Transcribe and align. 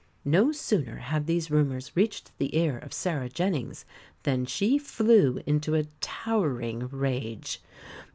No 0.25 0.51
sooner 0.51 0.95
had 0.97 1.27
these 1.27 1.51
rumours 1.51 1.95
reached 1.95 2.35
the 2.39 2.57
ear 2.57 2.79
of 2.79 2.91
Sarah 2.91 3.29
Jennings 3.29 3.85
than 4.23 4.47
she 4.47 4.79
flew 4.79 5.43
into 5.45 5.75
a 5.75 5.83
towering 5.99 6.87
rage. 6.87 7.61